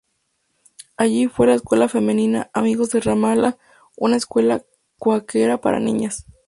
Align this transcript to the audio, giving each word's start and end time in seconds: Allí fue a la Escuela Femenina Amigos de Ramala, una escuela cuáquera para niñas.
Allí 0.97 1.27
fue 1.27 1.45
a 1.45 1.49
la 1.49 1.55
Escuela 1.57 1.87
Femenina 1.87 2.49
Amigos 2.55 2.89
de 2.89 3.01
Ramala, 3.01 3.59
una 3.95 4.15
escuela 4.15 4.65
cuáquera 4.97 5.61
para 5.61 5.79
niñas. 5.79 6.25